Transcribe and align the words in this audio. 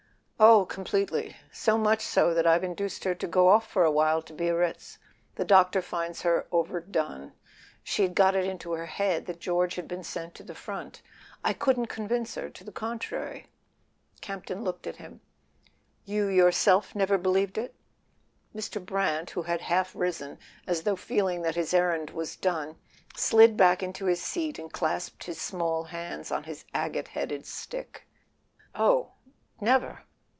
"Oh, 0.43 0.65
completely. 0.65 1.37
So 1.51 1.77
much 1.77 2.01
so 2.01 2.33
that 2.33 2.47
I've 2.47 2.63
induced 2.63 3.03
her 3.03 3.13
to 3.13 3.27
go 3.27 3.49
off 3.49 3.67
for 3.69 3.83
a 3.85 3.91
while 3.91 4.23
to 4.23 4.33
Biarritz. 4.33 4.97
The 5.35 5.45
doctor 5.45 5.83
finds 5.83 6.23
her 6.23 6.47
overdone; 6.51 7.33
she'd 7.83 8.15
got 8.15 8.33
it 8.35 8.43
into 8.45 8.71
her 8.71 8.87
head 8.87 9.27
that 9.27 9.39
George 9.39 9.75
had 9.75 9.87
been 9.87 10.03
sent 10.03 10.33
to 10.33 10.43
the 10.43 10.55
front; 10.55 11.03
I 11.43 11.53
couldn't 11.53 11.85
convince 11.87 12.33
her 12.33 12.49
to 12.49 12.63
the 12.63 12.71
contrary." 12.71 13.49
Camp 14.21 14.47
ton 14.47 14.63
looked 14.63 14.87
at 14.87 14.95
him. 14.95 15.21
"You 16.05 16.25
yourself 16.25 16.95
never 16.95 17.19
be¬ 17.19 17.31
lieved 17.35 17.59
it?" 17.59 17.75
Mr. 18.57 18.83
Brant, 18.83 19.29
who 19.29 19.43
had 19.43 19.61
half 19.61 19.93
risen, 19.95 20.39
as 20.65 20.81
though 20.81 20.95
feeling 20.95 21.43
that 21.43 21.53
his 21.53 21.71
errand 21.71 22.09
was 22.09 22.35
done, 22.35 22.77
slid 23.15 23.55
back 23.55 23.83
into 23.83 24.05
his 24.05 24.23
seat 24.23 24.57
and 24.57 24.73
clasped 24.73 25.25
his 25.25 25.39
small 25.39 25.83
hands 25.83 26.31
on 26.31 26.45
his 26.45 26.65
agate 26.73 27.09
headed 27.09 27.45
stick. 27.45 28.07
"Oh, 28.73 29.11
never." 29.59 30.03